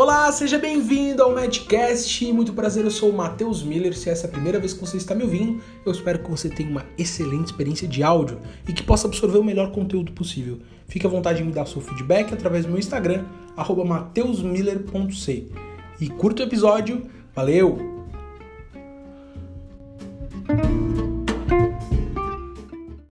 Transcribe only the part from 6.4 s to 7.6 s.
tenha uma excelente